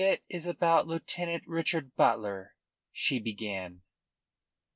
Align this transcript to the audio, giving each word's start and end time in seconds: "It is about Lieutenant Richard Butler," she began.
"It 0.03 0.23
is 0.27 0.47
about 0.47 0.87
Lieutenant 0.87 1.43
Richard 1.45 1.95
Butler," 1.95 2.55
she 2.91 3.19
began. 3.19 3.83